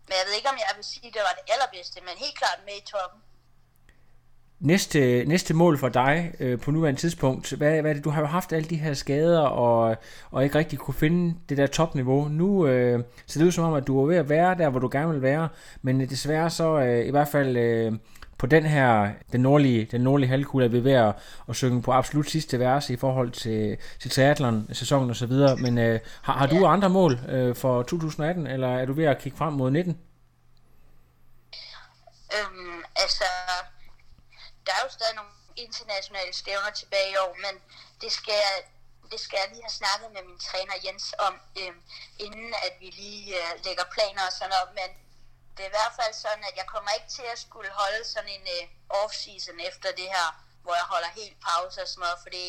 Men 0.07 0.13
jeg 0.19 0.25
ved 0.27 0.35
ikke, 0.35 0.49
om 0.49 0.55
jeg 0.55 0.73
vil 0.75 0.85
sige, 0.85 1.07
at 1.07 1.13
det 1.13 1.21
var 1.27 1.35
det 1.39 1.53
allerbedste, 1.53 1.99
men 2.01 2.13
helt 2.17 2.37
klart 2.37 2.59
med 2.65 2.73
i 2.81 2.85
toppen. 2.91 3.19
Næste, 4.59 5.25
næste 5.25 5.53
mål 5.53 5.77
for 5.77 5.89
dig 5.89 6.33
øh, 6.39 6.59
på 6.59 6.71
nuværende 6.71 6.99
tidspunkt, 6.99 7.53
hvad, 7.53 7.81
hvad 7.81 7.91
er 7.91 7.93
det? 7.93 8.03
Du 8.03 8.09
har 8.09 8.21
jo 8.21 8.27
haft 8.27 8.53
alle 8.53 8.69
de 8.69 8.75
her 8.75 8.93
skader 8.93 9.39
og, 9.39 9.95
og 10.31 10.43
ikke 10.43 10.57
rigtig 10.57 10.79
kunne 10.79 10.93
finde 10.93 11.35
det 11.49 11.57
der 11.57 11.67
topniveau. 11.67 12.27
Nu 12.27 12.67
øh, 12.67 13.03
ser 13.27 13.39
det 13.39 13.47
ud 13.47 13.51
som 13.51 13.63
om, 13.63 13.73
at 13.73 13.87
du 13.87 14.01
er 14.01 14.07
ved 14.07 14.15
at 14.15 14.29
være 14.29 14.57
der, 14.57 14.69
hvor 14.69 14.79
du 14.79 14.89
gerne 14.91 15.11
vil 15.11 15.21
være, 15.21 15.49
men 15.81 16.01
øh, 16.01 16.09
desværre 16.09 16.49
så 16.49 16.77
øh, 16.79 17.07
i 17.07 17.11
hvert 17.11 17.27
fald 17.27 17.57
øh, 17.57 17.93
på 18.43 18.47
den 18.47 18.65
her, 18.65 19.11
den 19.31 19.41
nordlige, 19.41 19.85
den 19.85 20.01
nordlige 20.01 20.29
halvkugle, 20.29 20.65
er 20.65 20.69
vi 20.69 20.83
ved 20.83 20.91
at, 20.91 21.15
at 21.49 21.55
synge 21.55 21.81
på 21.81 21.91
absolut 21.91 22.29
sidste 22.29 22.59
vers 22.59 22.89
i 22.89 22.97
forhold 22.97 23.31
til, 23.31 23.77
til 24.01 24.11
triathlon-sæsonen 24.11 25.09
og 25.09 25.15
så 25.15 25.25
videre. 25.25 25.55
Men 25.57 25.77
øh, 25.77 25.99
har, 26.23 26.33
har 26.33 26.47
du 26.47 26.65
andre 26.65 26.89
mål 26.89 27.13
øh, 27.29 27.55
for 27.55 27.83
2018, 27.83 28.47
eller 28.47 28.67
er 28.79 28.85
du 28.85 28.93
ved 28.93 29.05
at 29.05 29.19
kigge 29.21 29.37
frem 29.37 29.53
mod 29.53 29.71
19? 29.71 29.99
Øhm, 32.37 32.83
altså, 33.03 33.27
der 34.65 34.71
er 34.77 34.81
jo 34.85 34.91
stadig 34.97 35.15
nogle 35.15 35.31
internationale 35.65 36.33
stævner 36.41 36.71
tilbage 36.81 37.09
i 37.13 37.17
år, 37.25 37.33
men 37.45 37.53
det 38.01 38.11
skal, 38.11 38.43
det 39.11 39.19
skal 39.25 39.37
jeg 39.41 39.47
lige 39.53 39.65
have 39.67 39.79
snakket 39.81 40.09
med 40.15 40.23
min 40.29 40.39
træner 40.47 40.75
Jens 40.85 41.07
om, 41.27 41.33
øhm, 41.59 41.79
inden 42.25 42.49
at 42.65 42.73
vi 42.81 42.87
lige 43.01 43.25
øh, 43.39 43.51
lægger 43.65 43.85
planer 43.95 44.23
og 44.29 44.33
sådan 44.37 44.53
noget. 44.55 44.69
Men 44.79 44.89
det 45.55 45.61
er 45.63 45.71
i 45.71 45.77
hvert 45.77 45.95
fald 45.99 46.13
sådan, 46.13 46.43
at 46.49 46.55
jeg 46.61 46.67
kommer 46.73 46.91
ikke 46.97 47.09
til 47.17 47.27
at 47.33 47.39
skulle 47.45 47.71
holde 47.81 48.01
sådan 48.13 48.31
en 48.37 48.45
uh, 48.57 48.63
off-season 48.99 49.57
efter 49.69 49.89
det 49.99 50.07
her, 50.15 50.27
hvor 50.63 50.75
jeg 50.81 50.87
holder 50.93 51.11
helt 51.19 51.37
pause 51.49 51.81
og 51.83 51.87
sådan 51.87 52.03
noget, 52.05 52.19
fordi 52.25 52.45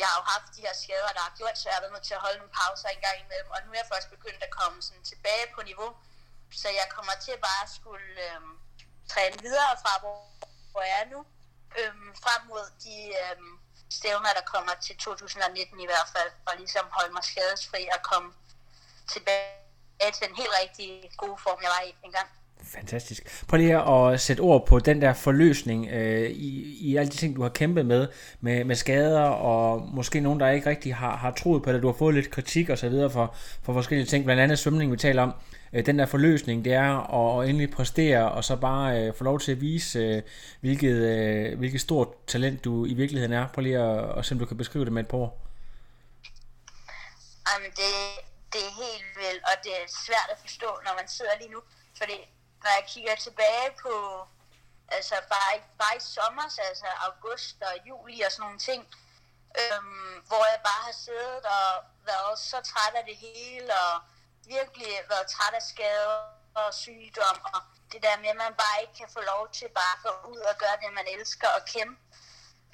jeg 0.00 0.06
har 0.10 0.16
jo 0.20 0.24
haft 0.34 0.48
de 0.56 0.64
her 0.66 0.74
skader, 0.82 1.12
der 1.16 1.22
har 1.28 1.34
gjort, 1.38 1.58
så 1.58 1.64
jeg 1.68 1.74
har 1.76 1.82
været 1.84 1.94
nødt 1.96 2.08
til 2.08 2.18
at 2.18 2.24
holde 2.26 2.38
nogle 2.38 2.56
pauser 2.60 2.88
en 2.88 3.04
gang 3.06 3.16
imellem, 3.24 3.50
og 3.54 3.58
nu 3.64 3.70
er 3.72 3.80
jeg 3.82 3.90
først 3.92 4.08
begyndt 4.16 4.42
at 4.46 4.56
komme 4.58 4.82
sådan 4.82 5.04
tilbage 5.12 5.46
på 5.54 5.60
niveau, 5.70 5.90
så 6.60 6.68
jeg 6.80 6.86
kommer 6.96 7.14
til 7.24 7.36
bare 7.46 7.62
at 7.66 7.74
skulle 7.78 8.10
øhm, 8.26 8.54
træne 9.12 9.36
videre 9.46 9.72
fra, 9.82 9.92
hvor, 10.02 10.18
hvor 10.72 10.82
jeg 10.90 10.98
er 11.02 11.08
nu, 11.14 11.20
øhm, 11.80 12.10
frem 12.24 12.40
mod 12.50 12.64
de 12.84 12.96
øhm, 13.22 13.52
stævner, 13.98 14.32
der 14.38 14.44
kommer 14.54 14.74
til 14.86 14.96
2019 14.96 15.80
i 15.80 15.86
hvert 15.86 16.08
fald, 16.14 16.30
og 16.46 16.52
ligesom 16.56 16.84
holde 16.96 17.12
mig 17.12 17.24
skadesfri 17.24 17.82
og 17.96 18.00
komme 18.10 18.28
tilbage 19.12 19.65
til 20.00 20.28
den 20.28 20.36
helt 20.36 20.54
rigtig 20.62 21.10
gode 21.16 21.38
form, 21.42 21.58
jeg 21.62 21.70
var 21.76 21.82
i 21.88 21.94
engang. 22.04 22.28
Fantastisk. 22.64 23.46
Prøv 23.48 23.58
lige 23.58 23.78
at 23.78 24.20
sætte 24.20 24.40
ord 24.40 24.66
på 24.66 24.78
den 24.78 25.02
der 25.02 25.12
forløsning 25.12 25.88
øh, 25.90 26.30
i, 26.30 26.78
i 26.80 26.96
alle 26.96 27.10
de 27.10 27.16
ting, 27.16 27.36
du 27.36 27.42
har 27.42 27.48
kæmpet 27.48 27.86
med, 27.86 28.08
med, 28.40 28.64
med 28.64 28.76
skader, 28.76 29.22
og 29.22 29.88
måske 29.94 30.20
nogen, 30.20 30.40
der 30.40 30.50
ikke 30.50 30.70
rigtig 30.70 30.94
har, 30.94 31.16
har 31.16 31.30
troet 31.30 31.62
på 31.62 31.72
det. 31.72 31.82
Du 31.82 31.86
har 31.86 31.94
fået 31.94 32.14
lidt 32.14 32.30
kritik 32.30 32.68
og 32.68 32.78
så 32.78 32.88
videre 32.88 33.10
for, 33.10 33.34
for 33.62 33.72
forskellige 33.72 34.06
ting, 34.06 34.24
blandt 34.24 34.42
andet 34.42 34.58
svømning, 34.58 34.92
vi 34.92 34.96
taler 34.96 35.22
om. 35.22 35.32
Øh, 35.72 35.86
den 35.86 35.98
der 35.98 36.06
forløsning, 36.06 36.64
det 36.64 36.72
er 36.72 37.14
at, 37.14 37.42
at 37.42 37.48
endelig 37.48 37.70
præstere, 37.70 38.32
og 38.32 38.44
så 38.44 38.56
bare 38.56 39.02
øh, 39.02 39.14
få 39.14 39.24
lov 39.24 39.40
til 39.40 39.52
at 39.52 39.60
vise, 39.60 39.98
øh, 39.98 40.22
hvilket, 40.60 40.96
øh, 40.96 41.58
hvilket 41.58 41.80
stort 41.80 42.08
talent 42.26 42.64
du 42.64 42.86
i 42.86 42.94
virkeligheden 42.94 43.32
er. 43.32 43.46
Prøv 43.54 43.62
lige 43.62 43.78
at, 43.78 44.18
at 44.18 44.24
se, 44.24 44.34
om 44.34 44.38
du 44.38 44.46
kan 44.46 44.56
beskrive 44.56 44.84
det 44.84 44.92
med 44.92 45.02
et 45.02 45.08
par 45.08 45.18
ord. 45.18 45.40
Jamen, 47.54 47.70
det, 47.70 47.92
det 48.56 48.64
er 48.66 48.82
helt 48.84 49.10
vildt, 49.22 49.44
og 49.50 49.54
det 49.64 49.72
er 49.82 49.86
svært 50.06 50.28
at 50.34 50.38
forstå, 50.44 50.70
når 50.84 50.94
man 51.00 51.08
sidder 51.08 51.36
lige 51.38 51.54
nu. 51.56 51.62
Fordi 51.98 52.18
når 52.62 52.70
jeg 52.78 52.84
kigger 52.92 53.14
tilbage 53.26 53.70
på, 53.82 53.94
altså 54.88 55.14
bare, 55.34 55.52
bare 55.82 55.96
i 55.96 56.04
sommer, 56.16 56.46
altså 56.70 56.86
august 57.08 57.56
og 57.68 57.74
juli 57.88 58.20
og 58.20 58.32
sådan 58.32 58.44
nogle 58.46 58.58
ting, 58.68 58.82
øhm, 59.60 60.14
hvor 60.28 60.44
jeg 60.52 60.60
bare 60.70 60.82
har 60.88 60.96
siddet 61.06 61.42
og 61.58 61.70
været 62.10 62.38
så 62.50 62.58
træt 62.70 62.94
af 63.00 63.04
det 63.10 63.16
hele, 63.16 63.70
og 63.84 63.94
virkelig 64.54 64.92
været 65.12 65.26
træt 65.34 65.54
af 65.60 65.62
skader 65.62 66.18
og 66.60 66.74
sygdom, 66.74 67.38
og 67.54 67.60
det 67.92 68.00
der 68.02 68.16
med, 68.22 68.28
at 68.28 68.36
man 68.44 68.54
bare 68.64 68.80
ikke 68.82 68.96
kan 69.00 69.10
få 69.16 69.20
lov 69.32 69.42
til 69.58 69.68
bare 69.80 69.94
at 69.96 70.02
gå 70.06 70.12
ud 70.32 70.40
og 70.50 70.56
gøre 70.62 70.76
det, 70.82 70.92
man 70.98 71.08
elsker, 71.16 71.48
og 71.48 71.62
kæmpe, 71.74 72.00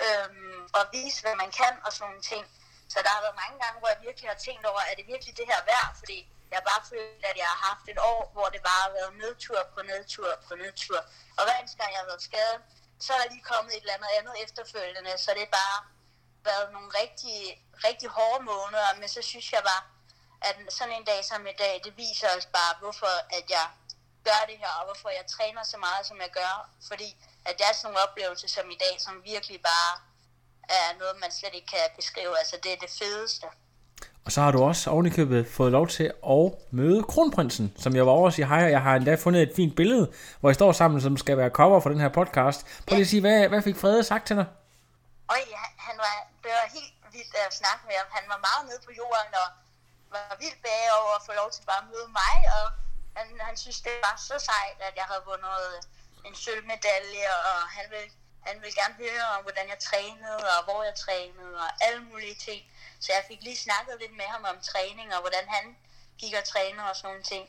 øhm, 0.06 0.62
og 0.78 0.84
vise, 0.92 1.22
hvad 1.22 1.36
man 1.42 1.50
kan, 1.60 1.74
og 1.84 1.92
sådan 1.92 2.06
nogle 2.08 2.22
ting. 2.32 2.44
Så 2.92 2.98
der 3.04 3.12
har 3.16 3.22
været 3.26 3.40
mange 3.42 3.56
gange, 3.62 3.78
hvor 3.80 3.90
jeg 3.94 4.00
virkelig 4.08 4.28
har 4.32 4.40
tænkt 4.46 4.64
over, 4.70 4.80
er 4.90 4.94
det 4.98 5.06
virkelig 5.12 5.34
det 5.40 5.46
her 5.52 5.60
værd? 5.70 5.88
Fordi 6.00 6.18
jeg 6.50 6.56
har 6.58 6.66
bare 6.72 6.82
følt, 6.92 7.24
at 7.30 7.36
jeg 7.42 7.48
har 7.52 7.60
haft 7.68 7.84
et 7.92 8.00
år, 8.12 8.22
hvor 8.34 8.46
det 8.54 8.62
bare 8.70 8.82
har 8.86 8.92
været 8.98 9.12
nedtur 9.22 9.60
på 9.74 9.80
nedtur 9.90 10.30
på 10.48 10.52
nedtur. 10.62 11.00
Og 11.36 11.42
hver 11.44 11.56
eneste 11.58 11.78
gang 11.80 11.90
jeg 11.92 12.00
har 12.02 12.10
været 12.12 12.28
skadet, 12.30 12.60
så 13.04 13.08
er 13.14 13.18
der 13.20 13.28
lige 13.34 13.50
kommet 13.52 13.70
et 13.72 13.80
eller 13.84 13.96
andet 13.98 14.12
andet 14.18 14.34
efterfølgende. 14.44 15.12
Så 15.24 15.30
det 15.36 15.42
er 15.42 15.56
bare 15.62 15.78
været 16.48 16.72
nogle 16.72 16.90
rigtig, 17.02 17.36
rigtig 17.86 18.08
hårde 18.16 18.44
måneder. 18.52 18.88
Men 19.00 19.08
så 19.08 19.22
synes 19.30 19.52
jeg 19.52 19.62
bare, 19.70 19.82
at 20.48 20.56
sådan 20.78 20.94
en 20.94 21.04
dag 21.04 21.20
som 21.30 21.46
i 21.46 21.56
dag, 21.64 21.74
det 21.84 21.92
viser 21.96 22.28
os 22.36 22.46
bare, 22.58 22.72
hvorfor 22.82 23.14
at 23.38 23.46
jeg 23.56 23.66
gør 24.28 24.40
det 24.50 24.58
her, 24.62 24.72
og 24.78 24.84
hvorfor 24.84 25.08
jeg 25.18 25.26
træner 25.26 25.62
så 25.72 25.76
meget, 25.86 26.06
som 26.06 26.20
jeg 26.20 26.30
gør. 26.30 26.54
Fordi 26.88 27.08
at 27.44 27.58
det 27.58 27.64
er 27.66 27.72
sådan 27.72 27.84
nogle 27.86 28.02
oplevelser 28.06 28.48
som 28.48 28.70
i 28.70 28.78
dag, 28.84 28.94
som 29.00 29.24
virkelig 29.24 29.62
bare 29.62 29.92
er 30.68 30.98
noget, 30.98 31.14
man 31.20 31.30
slet 31.32 31.54
ikke 31.54 31.66
kan 31.66 31.78
beskrive. 31.96 32.38
Altså, 32.38 32.56
det 32.62 32.72
er 32.72 32.76
det 32.76 32.90
fedeste. 32.90 33.46
Og 34.24 34.32
så 34.32 34.40
har 34.40 34.50
du 34.52 34.62
også 34.62 34.90
ovenikøbet 34.90 35.46
fået 35.56 35.72
lov 35.72 35.88
til 35.88 36.04
at 36.36 36.52
møde 36.70 37.02
kronprinsen, 37.02 37.74
som 37.78 37.96
jeg 37.96 38.06
var 38.06 38.12
over 38.12 38.26
og 38.26 38.32
sige 38.32 38.46
hej, 38.46 38.64
og 38.64 38.70
jeg 38.70 38.82
har 38.82 38.96
endda 38.96 39.14
fundet 39.14 39.42
et 39.42 39.52
fint 39.56 39.76
billede, 39.76 40.12
hvor 40.40 40.50
I 40.50 40.54
står 40.54 40.72
sammen, 40.72 41.00
som 41.00 41.16
skal 41.16 41.36
være 41.36 41.50
cover 41.58 41.80
for 41.80 41.90
den 41.90 42.00
her 42.00 42.08
podcast. 42.08 42.60
Prøv 42.86 42.94
lige 42.96 43.06
at 43.06 43.12
sige, 43.14 43.20
hvad, 43.26 43.48
hvad 43.48 43.62
fik 43.62 43.76
Frede 43.76 44.04
sagt 44.04 44.26
til 44.26 44.36
dig? 44.36 44.46
Og 45.28 45.36
han 45.88 45.96
var, 46.04 46.14
det 46.42 46.50
var 46.58 46.66
helt 46.76 46.94
vildt 47.14 47.34
at 47.46 47.54
snakke 47.60 47.82
med 47.88 47.94
ham. 48.00 48.08
Han 48.18 48.24
var 48.32 48.40
meget 48.48 48.62
nede 48.68 48.80
på 48.86 48.92
jorden, 49.00 49.32
og 49.42 49.48
var 50.14 50.36
vildt 50.42 50.60
bag 50.66 50.82
over 51.00 51.12
at 51.18 51.22
få 51.28 51.32
lov 51.40 51.48
til 51.54 51.62
bare 51.70 51.82
at 51.84 51.88
møde 51.92 52.08
mig, 52.20 52.36
og 52.58 52.66
han, 53.16 53.26
han 53.48 53.56
synes, 53.64 53.78
det 53.86 53.94
var 54.06 54.14
så 54.28 54.36
sejt, 54.50 54.78
at 54.88 54.94
jeg 55.00 55.06
havde 55.10 55.24
vundet 55.30 55.62
en 56.28 56.34
sølvmedalje, 56.42 57.26
og 57.50 57.58
han 57.76 57.86
ville, 57.92 58.08
han 58.46 58.56
ville 58.62 58.76
gerne 58.80 58.96
høre 59.04 59.24
om, 59.34 59.40
hvordan 59.46 59.66
jeg 59.72 59.78
trænede, 59.88 60.40
og 60.56 60.60
hvor 60.66 60.80
jeg 60.88 60.94
trænede, 61.04 61.54
og 61.64 61.70
alle 61.86 62.00
mulige 62.10 62.36
ting. 62.46 62.60
Så 63.04 63.08
jeg 63.16 63.22
fik 63.30 63.40
lige 63.48 63.60
snakket 63.66 63.94
lidt 64.02 64.14
med 64.20 64.28
ham 64.34 64.44
om 64.52 64.58
træning, 64.70 65.08
og 65.14 65.20
hvordan 65.24 65.44
han 65.54 65.64
gik 66.20 66.34
og 66.40 66.44
trænede 66.52 66.86
og 66.90 66.96
sådan 66.96 67.08
nogle 67.10 67.24
ting. 67.32 67.44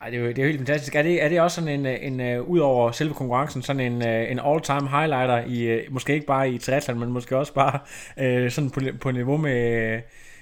Ej, 0.00 0.10
det 0.10 0.16
er 0.18 0.22
jo, 0.22 0.28
det 0.28 0.38
er 0.38 0.42
jo 0.42 0.48
helt 0.48 0.62
fantastisk. 0.64 0.94
Er 0.94 1.02
det, 1.02 1.22
er 1.22 1.28
det 1.28 1.40
også 1.40 1.54
sådan 1.54 1.68
en, 1.68 1.86
en, 1.86 2.20
en 2.20 2.40
uh, 2.40 2.48
ud 2.48 2.58
over 2.58 2.92
selve 2.92 3.14
konkurrencen, 3.14 3.62
sådan 3.62 3.80
en, 3.88 3.96
uh, 4.02 4.30
en 4.32 4.40
all-time 4.48 4.88
highlighter, 4.96 5.38
i, 5.56 5.88
måske 5.88 6.14
ikke 6.14 6.26
bare 6.26 6.50
i 6.50 6.58
triathlon, 6.58 6.98
men 6.98 7.08
måske 7.08 7.36
også 7.36 7.52
bare 7.52 7.80
uh, 8.16 8.52
sådan 8.52 8.70
på, 8.70 8.80
på 9.00 9.10
niveau 9.10 9.36
med 9.36 9.60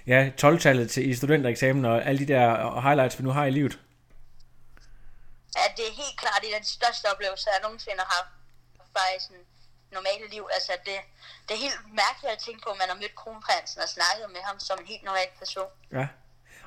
ja, 0.06 0.30
12-tallet 0.42 0.90
til, 0.90 1.10
i 1.10 1.14
studentereksamen 1.14 1.84
og 1.84 2.06
alle 2.06 2.18
de 2.18 2.32
der 2.32 2.80
highlights, 2.80 3.18
vi 3.18 3.24
nu 3.24 3.30
har 3.30 3.44
i 3.44 3.50
livet? 3.50 3.78
Ja, 5.56 5.64
det 5.76 5.84
er 5.90 5.94
helt 6.02 6.16
klart 6.22 6.38
det 6.42 6.50
er 6.54 6.56
den 6.56 6.72
største 6.78 7.06
oplevelse, 7.12 7.48
jeg 7.54 7.60
nogensinde 7.62 7.98
har 7.98 8.12
haft 8.16 8.43
bare 8.98 9.10
i 9.16 9.20
sådan 9.26 9.44
normale 9.98 10.26
liv. 10.34 10.44
Altså, 10.56 10.72
det, 10.86 10.98
det 11.46 11.52
er 11.56 11.60
helt 11.66 11.80
mærkeligt 12.02 12.32
at 12.36 12.40
tænke 12.46 12.60
på, 12.64 12.68
at 12.74 12.78
man 12.82 12.88
har 12.92 12.98
mødt 13.02 13.14
kronprinsen 13.20 13.78
og 13.84 13.88
snakket 13.96 14.26
med 14.34 14.42
ham 14.48 14.56
som 14.66 14.76
en 14.80 14.86
helt 14.92 15.04
normal 15.08 15.30
person. 15.40 15.70
Ja. 15.98 16.06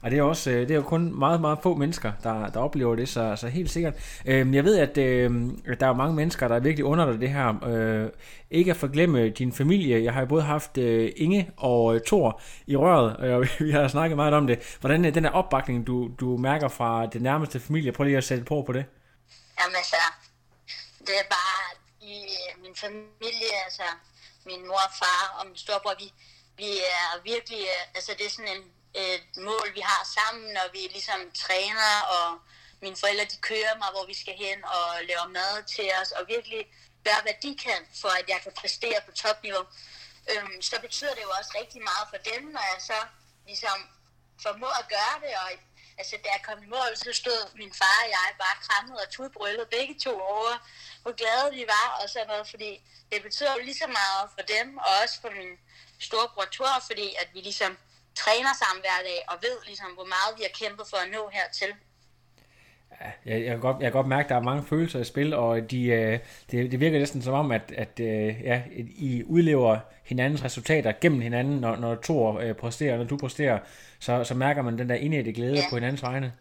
Og 0.01 0.12
det 0.12 0.19
er, 0.19 0.24
også, 0.24 0.50
øh, 0.50 0.60
det 0.60 0.72
er 0.72 0.75
jo 0.75 0.81
kun 0.81 1.19
meget, 1.19 1.41
meget 1.41 1.60
få 1.63 1.75
mennesker, 1.75 2.12
der, 2.24 2.50
der 2.50 2.60
oplever 2.60 2.96
det, 2.96 3.10
så, 3.10 3.36
så 3.36 3.48
helt 3.48 3.72
sikkert. 3.72 3.93
Øhm, 4.25 4.53
jeg 4.53 4.63
ved, 4.63 4.77
at 4.77 4.98
øh, 4.98 5.31
der 5.79 5.88
er 5.88 5.93
mange 5.93 6.15
mennesker, 6.15 6.48
der 6.48 6.60
virkelig 6.60 6.86
under 6.86 7.05
det 7.05 7.29
her. 7.29 7.65
Øh, 7.65 8.10
ikke 8.51 8.72
at 8.72 8.77
forglemme 8.77 9.29
din 9.29 9.53
familie. 9.53 10.03
Jeg 10.03 10.13
har 10.13 10.19
jo 10.19 10.25
både 10.25 10.41
haft 10.41 10.77
øh, 10.77 11.12
Inge 11.15 11.51
og 11.57 11.96
øh, 11.96 12.01
Thor 12.07 12.41
i 12.67 12.75
røret, 12.75 13.17
og 13.17 13.48
vi 13.65 13.72
har 13.72 13.88
snakket 13.88 14.15
meget 14.15 14.34
om 14.34 14.48
det. 14.48 14.77
Hvordan 14.79 15.05
er 15.05 15.12
den 15.12 15.24
her 15.24 15.31
opbakning, 15.31 15.88
du, 15.88 16.10
du 16.19 16.38
mærker 16.38 16.67
fra 16.67 17.05
det 17.05 17.22
nærmeste 17.22 17.60
familie? 17.60 17.91
Prøv 17.91 18.03
lige 18.03 18.17
at 18.17 18.24
sætte 18.24 18.43
på 18.43 18.63
på 18.65 18.74
det. 18.74 18.86
Jamen 19.60 19.75
altså, 19.75 19.96
det 21.00 21.15
er 21.19 21.27
bare 21.29 21.47
i 22.16 22.18
øh, 22.42 22.62
min 22.64 22.76
familie, 22.76 23.52
altså 23.66 23.88
min 24.46 24.68
mor 24.68 24.84
og 24.90 24.94
far 25.02 25.36
og 25.40 25.48
min 25.48 25.58
storebror, 25.58 25.96
vi, 26.04 26.14
vi 26.58 26.70
er 26.80 27.22
virkelig, 27.24 27.62
øh, 27.62 27.96
altså 27.96 28.12
det 28.18 28.26
er 28.26 28.30
sådan 28.30 28.58
en 28.58 28.64
et 28.98 29.38
mål, 29.38 29.68
vi 29.74 29.80
har 29.80 30.02
sammen, 30.18 30.54
når 30.54 30.68
vi 30.72 30.82
ligesom 30.98 31.20
træner, 31.44 31.92
og 32.16 32.28
mine 32.82 32.98
forældre, 33.02 33.26
de 33.26 33.38
kører 33.50 33.78
mig, 33.82 33.90
hvor 33.92 34.06
vi 34.06 34.14
skal 34.14 34.36
hen 34.46 34.60
og 34.66 34.88
laver 35.10 35.28
mad 35.28 35.64
til 35.64 35.88
os, 36.02 36.12
og 36.12 36.28
virkelig 36.28 36.62
gør, 37.04 37.18
hvad 37.22 37.38
de 37.46 37.52
kan, 37.66 37.82
for 38.02 38.12
at 38.20 38.26
jeg 38.34 38.40
kan 38.44 38.54
præstere 38.62 39.00
på 39.06 39.12
topniveau. 39.12 39.66
Øhm, 40.32 40.62
så 40.62 40.76
betyder 40.82 41.14
det 41.16 41.24
jo 41.28 41.32
også 41.40 41.52
rigtig 41.62 41.82
meget 41.90 42.06
for 42.12 42.20
dem, 42.32 42.42
når 42.56 42.66
jeg 42.74 42.82
så 42.92 43.00
ligesom 43.50 43.78
formår 44.44 44.74
at 44.82 44.90
gøre 44.96 45.16
det, 45.24 45.34
og 45.44 45.50
altså, 45.98 46.16
da 46.24 46.30
jeg 46.36 46.42
kom 46.48 46.63
i 46.63 46.68
mål, 46.75 46.92
så 46.96 47.13
stod 47.22 47.42
min 47.62 47.74
far 47.74 48.00
og 48.04 48.10
jeg 48.16 48.27
bare 48.44 48.58
krammet 48.68 48.98
og 49.04 49.10
tudbrøllet 49.10 49.68
begge 49.70 49.96
to 50.06 50.13
over, 50.22 50.54
hvor 51.01 51.13
glade 51.22 51.50
vi 51.58 51.63
var 51.75 51.88
og 52.01 52.10
sådan 52.10 52.27
noget, 52.27 52.48
fordi 52.50 52.72
det 53.12 53.24
betyder 53.24 53.54
jo 53.54 53.62
lige 53.68 53.77
så 53.84 53.88
meget 53.88 54.25
for 54.36 54.44
dem, 54.56 54.77
og 54.77 54.92
også 55.04 55.16
for 55.22 55.30
min 55.30 55.51
storebror 56.00 56.48
Thor, 56.51 56.75
fordi 56.89 57.08
at 57.22 57.30
vi 57.34 57.39
ligesom 57.39 57.77
træner 58.16 58.54
sammen 58.63 58.82
hver 58.82 59.01
dag, 59.10 59.20
og 59.27 59.36
ved 59.42 59.58
ligesom, 59.66 59.92
hvor 59.98 60.10
meget 60.16 60.38
vi 60.38 60.44
har 60.48 60.54
kæmpet 60.62 60.86
for 60.89 60.98
at 60.98 61.10
nå 61.10 61.30
hertil. 61.30 61.75
Ja, 63.01 63.32
jeg, 63.32 63.41
jeg, 63.41 63.51
kan 63.51 63.60
godt, 63.60 63.75
jeg 63.75 63.86
kan 63.86 63.91
godt 63.91 64.08
mærke, 64.08 64.25
at 64.25 64.29
der 64.29 64.36
er 64.36 64.41
mange 64.41 64.63
følelser 64.63 65.00
i 65.00 65.03
spil, 65.03 65.34
og 65.34 65.72
de, 65.72 65.86
øh, 65.86 66.20
det, 66.51 66.72
det 66.72 66.79
virker 66.79 67.00
næsten 67.00 67.22
som 67.22 67.34
om, 67.34 67.51
at, 67.51 67.72
at 67.77 68.00
øh, 68.00 68.41
ja, 68.44 68.62
I 68.77 69.24
udlever 69.25 69.79
hinandens 70.03 70.44
resultater 70.44 70.94
gennem 71.01 71.22
hinanden, 71.22 71.60
når, 71.60 71.75
når 71.75 71.96
to 71.96 72.39
øh, 72.39 72.56
præsterer, 72.56 72.98
når 72.98 73.03
du 73.03 73.17
præsterer, 73.17 73.60
så, 74.00 74.24
så 74.24 74.34
mærker 74.34 74.62
man 74.62 74.77
den 74.77 74.89
der 74.89 74.96
indætte 74.96 75.34
glæde 75.34 75.56
ja. 75.56 75.70
på 75.70 75.75
hinandens 75.75 76.03
vegne. 76.03 76.34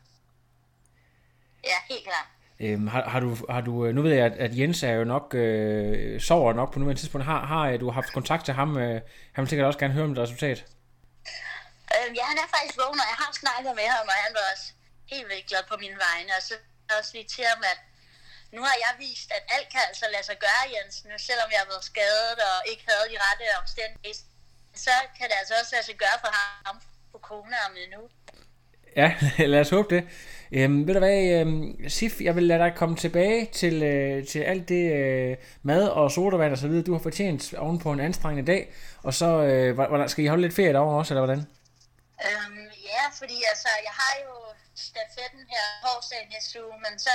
Ja, 1.65 1.95
helt 1.95 2.05
klart. 2.05 2.26
Øhm, 2.61 2.87
har, 2.87 3.03
har, 3.03 3.21
du, 3.21 3.37
har 3.50 3.61
du, 3.61 3.93
nu 3.93 4.03
ved 4.03 4.12
jeg, 4.12 4.26
at, 4.26 4.33
at 4.33 4.59
Jens 4.59 4.83
er 4.83 4.93
jo 4.93 5.05
nok, 5.05 5.35
øh, 5.35 6.21
sover 6.21 6.53
nok 6.53 6.73
på 6.73 6.79
nuværende 6.79 7.00
tidspunkt. 7.00 7.25
Har, 7.25 7.47
har 7.47 7.76
du 7.76 7.91
haft 7.91 8.12
kontakt 8.12 8.45
til 8.45 8.55
ham? 8.55 8.79
Øh, 8.79 9.00
han 9.33 9.43
vil 9.43 9.49
sikkert 9.49 9.67
også 9.67 9.79
gerne 9.79 9.95
høre 9.95 10.05
om 10.05 10.15
det 10.15 10.23
resultat. 10.23 10.65
Øh, 11.95 12.17
ja, 12.17 12.25
han 12.31 12.38
er 12.45 12.49
faktisk 12.55 12.79
vågen, 12.79 13.00
og 13.05 13.09
jeg 13.12 13.19
har 13.23 13.31
snakket 13.43 13.73
med 13.81 13.87
ham, 13.95 14.07
og 14.12 14.17
han 14.25 14.33
var 14.37 14.45
også 14.53 14.75
helt 15.13 15.29
vildt 15.31 15.47
glad 15.51 15.65
på 15.71 15.77
mine 15.85 15.99
vegne. 16.07 16.31
Og 16.39 16.43
så 16.49 16.55
også 16.99 17.11
lige 17.17 17.29
til 17.35 17.45
ham, 17.53 17.63
at 17.73 17.79
nu 18.55 18.61
har 18.69 18.77
jeg 18.85 18.93
vist, 19.07 19.29
at 19.37 19.43
alt 19.55 19.69
kan 19.73 19.83
altså 19.89 20.05
lade 20.15 20.27
sig 20.31 20.39
gøre, 20.47 20.65
Jens. 20.75 20.95
Nu, 21.09 21.15
selvom 21.29 21.49
jeg 21.53 21.61
har 21.63 21.71
været 21.73 21.85
skadet 21.93 22.39
og 22.51 22.57
ikke 22.71 22.85
havde 22.91 23.07
de 23.13 23.17
rette 23.27 23.45
omstændigheder, 23.63 24.19
så 24.87 24.95
kan 25.17 25.27
det 25.31 25.37
altså 25.41 25.55
også 25.61 25.73
lade 25.75 25.87
sig 25.89 25.99
gøre 26.05 26.19
for 26.25 26.33
ham 26.67 26.77
på 27.13 27.19
corona 27.29 27.57
om 27.67 27.73
nu. 27.95 28.03
Ja, 28.97 29.09
lad 29.53 29.61
os 29.61 29.71
håbe 29.71 29.95
det. 29.95 30.03
Øhm, 30.53 30.87
ved 30.87 30.95
du 30.95 30.99
hvad, 30.99 31.41
øhm, 31.41 31.89
Sif, 31.89 32.21
jeg 32.21 32.37
vil 32.37 32.45
lade 32.45 32.59
dig 32.59 32.73
komme 32.77 32.97
tilbage 32.97 33.47
til, 33.53 33.83
øh, 33.83 34.27
til 34.27 34.41
alt 34.41 34.69
det 34.69 34.93
øh, 34.93 35.37
mad 35.63 35.89
og 35.89 36.11
sodavand 36.11 36.53
og 36.53 36.59
så 36.59 36.69
videre, 36.69 36.85
du 36.85 36.93
har 36.93 37.03
fortjent 37.03 37.55
oven 37.55 37.79
på 37.79 37.93
en 37.93 38.01
anstrengende 38.01 38.53
dag. 38.53 38.73
Og 39.03 39.15
så 39.15 39.27
øh, 39.27 40.09
skal 40.09 40.25
I 40.25 40.27
holde 40.27 40.43
lidt 40.43 40.55
ferie 40.55 40.73
derovre 40.73 40.99
også, 40.99 41.15
eller 41.15 41.27
hvordan? 41.27 41.47
Øhm, 42.27 42.69
ja, 42.95 43.05
fordi 43.19 43.37
altså, 43.51 43.69
jeg 43.85 43.93
har 43.93 44.15
jo 44.25 44.35
stafetten 44.97 45.43
her 45.55 45.65
torsdag 45.85 46.21
næste 46.35 46.57
uge, 46.67 46.79
men 46.87 46.95
så 47.07 47.15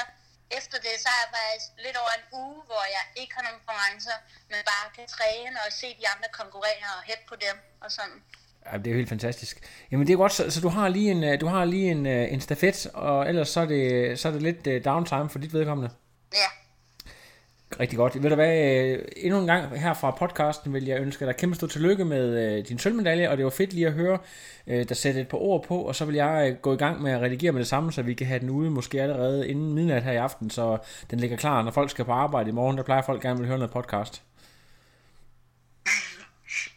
efter 0.60 0.78
det, 0.86 0.94
så 1.04 1.08
har 1.14 1.20
jeg 1.24 1.32
faktisk 1.38 1.68
lidt 1.86 1.98
over 2.02 2.14
en 2.20 2.26
uge, 2.42 2.60
hvor 2.70 2.84
jeg 2.98 3.04
ikke 3.22 3.34
har 3.38 3.44
nogen 3.48 3.62
konkurrencer, 3.66 4.18
men 4.52 4.60
bare 4.72 4.86
kan 4.98 5.06
træne 5.16 5.58
og 5.66 5.70
se 5.82 5.88
de 6.02 6.06
andre 6.14 6.30
konkurrere 6.40 6.88
og 6.98 7.02
hætte 7.10 7.26
på 7.32 7.36
dem 7.46 7.56
og 7.84 7.90
sådan. 7.98 8.18
Ja, 8.66 8.72
det 8.78 8.88
er 8.88 8.92
jo 8.96 9.00
helt 9.02 9.14
fantastisk. 9.16 9.56
Jamen 9.92 10.08
det 10.08 10.14
er 10.14 10.18
godt, 10.24 10.34
så, 10.38 10.44
så 10.54 10.60
du 10.66 10.70
har 10.78 10.88
lige 10.98 11.12
en, 11.16 11.24
øh, 11.30 11.34
du 11.44 11.48
har 11.54 11.64
lige 11.66 11.88
en, 11.96 12.06
øh, 12.16 12.34
en 12.34 12.42
stafet, 12.42 12.80
og 12.94 13.30
ellers 13.30 13.50
så 13.50 13.60
er 13.66 13.70
det, 13.76 13.84
så 14.20 14.28
er 14.28 14.32
det 14.32 14.42
lidt 14.50 14.68
øh, 14.68 14.86
downtime 14.86 15.30
for 15.30 15.40
dit 15.40 15.54
vedkommende. 15.54 15.90
Ja, 16.34 16.50
Rigtig 17.80 17.98
godt. 17.98 18.24
Ved 18.24 18.30
du 18.30 18.36
hvad, 18.36 18.84
øh, 18.84 19.00
endnu 19.18 19.40
en 19.40 19.46
gang 19.48 19.80
her 19.80 19.94
fra 19.94 20.12
podcasten 20.12 20.74
vil 20.74 20.86
jeg 20.86 21.02
ønske 21.02 21.26
dig 21.26 21.36
kæmpe 21.36 21.56
stort 21.56 21.70
tillykke 21.70 22.06
med 22.06 22.58
øh, 22.58 22.68
din 22.68 22.80
sølvmedalje, 22.80 23.30
og 23.30 23.38
det 23.38 23.44
var 23.44 23.52
fedt 23.52 23.74
lige 23.74 23.88
at 23.88 23.94
høre 23.94 24.18
øh, 24.68 24.90
der 24.90 24.96
sætte 24.96 25.22
et 25.22 25.28
par 25.28 25.38
ord 25.38 25.64
på, 25.64 25.78
og 25.78 25.96
så 25.96 26.06
vil 26.06 26.16
jeg 26.16 26.58
gå 26.62 26.74
i 26.74 26.78
gang 26.78 27.02
med 27.02 27.12
at 27.12 27.22
redigere 27.22 27.52
med 27.52 27.60
det 27.60 27.68
samme, 27.68 27.92
så 27.92 28.02
vi 28.02 28.14
kan 28.14 28.28
have 28.28 28.40
den 28.40 28.50
ude 28.50 28.70
måske 28.70 29.02
allerede 29.02 29.48
inden 29.48 29.74
midnat 29.74 30.04
her 30.04 30.12
i 30.12 30.16
aften, 30.16 30.50
så 30.50 30.78
den 31.12 31.20
ligger 31.20 31.38
klar, 31.38 31.62
når 31.62 31.72
folk 31.72 31.90
skal 31.90 32.06
på 32.06 32.12
arbejde 32.12 32.50
i 32.50 32.54
morgen. 32.54 32.78
Der 32.78 32.84
plejer 32.84 33.02
folk 33.02 33.22
gerne 33.22 33.40
vil 33.40 33.48
høre 33.48 33.58
noget 33.58 33.74
podcast. 33.74 34.24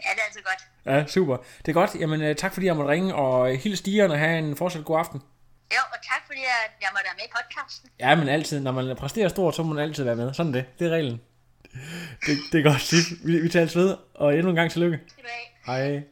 Ja, 0.05 0.11
det 0.11 0.19
er 0.19 0.27
altså 0.27 0.41
godt. 0.45 0.95
Ja, 0.97 1.07
super. 1.07 1.37
Det 1.37 1.69
er 1.69 1.73
godt. 1.73 1.95
Jamen, 2.01 2.37
tak 2.37 2.53
fordi 2.53 2.67
jeg 2.67 2.77
måtte 2.77 2.91
ringe, 2.91 3.15
og 3.15 3.57
hils 3.57 3.79
stiger 3.79 4.09
og 4.09 4.19
have 4.19 4.39
en 4.39 4.57
fortsat 4.57 4.85
god 4.85 4.99
aften. 4.99 5.21
Jo, 5.73 5.81
og 5.93 5.99
tak 6.11 6.23
fordi 6.27 6.41
jeg, 6.41 6.61
jeg 6.81 6.89
måtte 6.93 7.05
være 7.05 7.17
med 7.17 7.25
i 7.25 7.33
podcasten. 7.37 7.91
Ja, 8.01 8.15
men 8.15 8.29
altid. 8.29 8.61
Når 8.61 8.73
man 8.73 8.97
præsterer 8.97 9.29
stort, 9.29 9.57
så 9.57 9.63
må 9.63 9.75
man 9.75 9.83
altid 9.83 10.05
være 10.05 10.17
med. 10.17 10.35
Sådan 10.35 10.55
det. 10.55 10.65
Det 10.79 10.87
er 10.87 10.91
reglen. 10.91 11.21
Det, 12.27 12.37
det 12.53 12.59
er 12.59 12.63
godt. 12.63 12.93
Vi, 13.27 13.41
vi 13.41 13.49
tager 13.49 13.79
ved, 13.79 13.97
og 14.15 14.35
endnu 14.35 14.51
en 14.51 14.57
gang 14.57 14.71
tillykke. 14.71 15.01
Hej. 15.67 15.83
Hej. 15.83 16.03